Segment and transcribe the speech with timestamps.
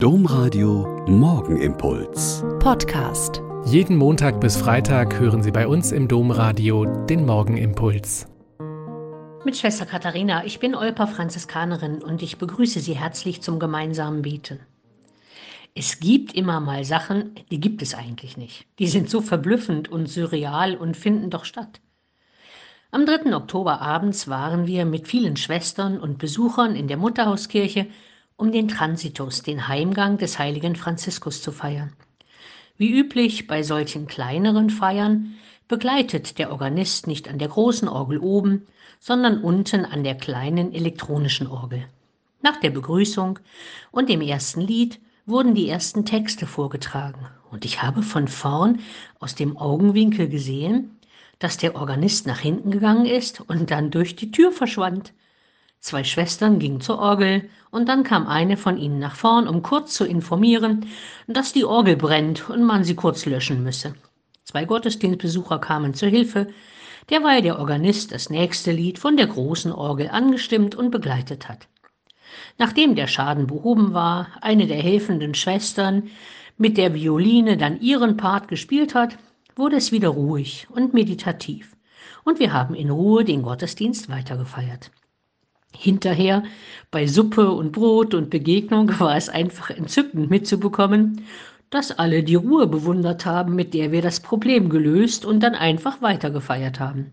[0.00, 2.44] Domradio Morgenimpuls.
[2.60, 3.42] Podcast.
[3.64, 8.28] Jeden Montag bis Freitag hören Sie bei uns im Domradio den Morgenimpuls.
[9.44, 14.60] Mit Schwester Katharina, ich bin Olpa Franziskanerin und ich begrüße Sie herzlich zum gemeinsamen Beten.
[15.74, 18.66] Es gibt immer mal Sachen, die gibt es eigentlich nicht.
[18.78, 21.80] Die sind so verblüffend und surreal und finden doch statt.
[22.92, 23.34] Am 3.
[23.34, 27.88] Oktober abends waren wir mit vielen Schwestern und Besuchern in der Mutterhauskirche
[28.38, 31.92] um den Transitus, den Heimgang des heiligen Franziskus zu feiern.
[32.78, 35.34] Wie üblich bei solchen kleineren Feiern
[35.66, 38.66] begleitet der Organist nicht an der großen Orgel oben,
[39.00, 41.84] sondern unten an der kleinen elektronischen Orgel.
[42.40, 43.40] Nach der Begrüßung
[43.90, 48.80] und dem ersten Lied wurden die ersten Texte vorgetragen, und ich habe von vorn
[49.18, 50.98] aus dem Augenwinkel gesehen,
[51.40, 55.12] dass der Organist nach hinten gegangen ist und dann durch die Tür verschwand.
[55.80, 59.94] Zwei Schwestern gingen zur Orgel, und dann kam eine von ihnen nach vorn, um kurz
[59.94, 60.86] zu informieren,
[61.26, 63.94] dass die Orgel brennt und man sie kurz löschen müsse.
[64.44, 66.48] Zwei Gottesdienstbesucher kamen zur Hilfe,
[67.10, 71.68] derweil der Organist das nächste Lied von der großen Orgel angestimmt und begleitet hat.
[72.58, 76.10] Nachdem der Schaden behoben war, eine der helfenden Schwestern
[76.56, 79.16] mit der Violine dann ihren Part gespielt hat,
[79.54, 81.76] wurde es wieder ruhig und meditativ,
[82.24, 84.90] und wir haben in Ruhe den Gottesdienst weitergefeiert.
[85.74, 86.42] Hinterher,
[86.90, 91.22] bei Suppe und Brot und Begegnung, war es einfach entzückend mitzubekommen,
[91.70, 96.00] dass alle die Ruhe bewundert haben, mit der wir das Problem gelöst und dann einfach
[96.00, 97.12] weitergefeiert haben.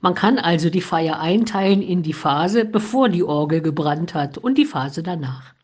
[0.00, 4.56] Man kann also die Feier einteilen in die Phase, bevor die Orgel gebrannt hat und
[4.56, 5.54] die Phase danach.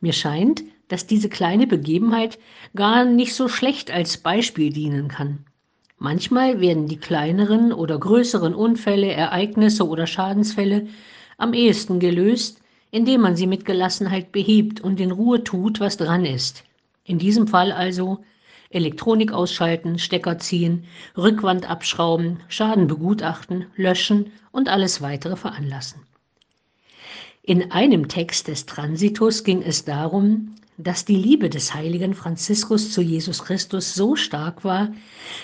[0.00, 2.38] Mir scheint, dass diese kleine Begebenheit
[2.74, 5.46] gar nicht so schlecht als Beispiel dienen kann.
[5.98, 10.88] Manchmal werden die kleineren oder größeren Unfälle, Ereignisse oder Schadensfälle
[11.38, 16.24] am ehesten gelöst, indem man sie mit Gelassenheit behebt und in Ruhe tut, was dran
[16.24, 16.64] ist.
[17.04, 18.24] In diesem Fall also
[18.70, 20.84] Elektronik ausschalten, Stecker ziehen,
[21.16, 26.00] Rückwand abschrauben, Schaden begutachten, löschen und alles weitere veranlassen.
[27.42, 33.00] In einem Text des Transitus ging es darum, dass die Liebe des heiligen Franziskus zu
[33.00, 34.92] Jesus Christus so stark war,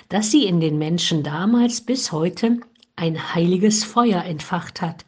[0.09, 2.59] dass sie in den Menschen damals bis heute
[2.97, 5.05] ein heiliges Feuer entfacht hat,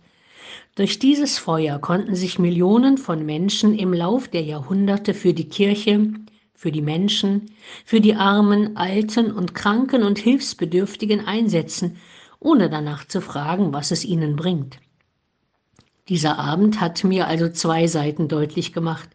[0.74, 6.12] durch dieses Feuer konnten sich Millionen von Menschen im Lauf der Jahrhunderte für die Kirche,
[6.52, 7.52] für die Menschen,
[7.84, 11.98] für die Armen, Alten und Kranken und Hilfsbedürftigen einsetzen,
[12.40, 14.78] ohne danach zu fragen, was es ihnen bringt.
[16.08, 19.08] Dieser Abend hat mir also zwei Seiten deutlich gemacht.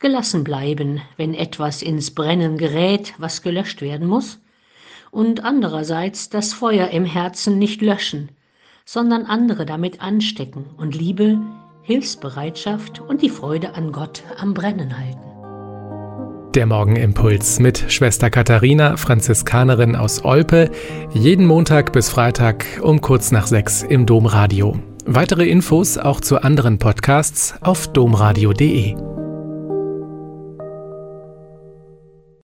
[0.00, 4.40] Gelassen bleiben, wenn etwas ins Brennen gerät, was gelöscht werden muss,
[5.10, 8.30] und andererseits das Feuer im Herzen nicht löschen,
[8.84, 11.38] sondern andere damit anstecken und Liebe,
[11.82, 15.20] Hilfsbereitschaft und die Freude an Gott am Brennen halten.
[16.54, 20.70] Der Morgenimpuls mit Schwester Katharina, Franziskanerin aus Olpe,
[21.12, 24.78] jeden Montag bis Freitag um kurz nach sechs im Domradio.
[25.04, 29.13] Weitere Infos auch zu anderen Podcasts auf domradio.de.